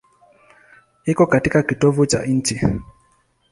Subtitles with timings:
[1.05, 2.61] Iko katika kitovu cha nchi.